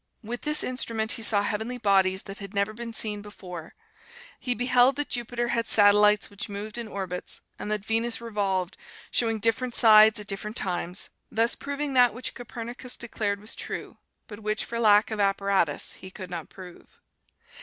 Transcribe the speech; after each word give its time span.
With 0.23 0.41
this 0.41 0.63
instrument, 0.63 1.11
he 1.11 1.21
saw 1.21 1.43
heavenly 1.43 1.77
bodies 1.77 2.23
that 2.23 2.39
had 2.39 2.55
never 2.55 2.73
been 2.73 2.91
seen 2.91 3.21
before; 3.21 3.75
he 4.39 4.55
beheld 4.55 4.95
that 4.95 5.09
Jupiter 5.09 5.49
had 5.49 5.67
satellites 5.67 6.27
which 6.27 6.49
moved 6.49 6.79
in 6.79 6.87
orbits, 6.87 7.39
and 7.59 7.71
that 7.71 7.85
Venus 7.85 8.19
revolved, 8.19 8.77
showing 9.11 9.37
different 9.37 9.75
sides 9.75 10.19
at 10.19 10.25
different 10.25 10.57
times, 10.57 11.11
thus 11.31 11.53
proving 11.53 11.93
that 11.93 12.15
which 12.15 12.33
Copernicus 12.33 12.97
declared 12.97 13.39
was 13.39 13.53
true, 13.53 13.99
but 14.27 14.39
which, 14.39 14.65
for 14.65 14.79
lack 14.79 15.11
of 15.11 15.19
apparatus, 15.19 15.93
he 15.93 16.09
could 16.09 16.31
not 16.31 16.49
prove. 16.49 16.99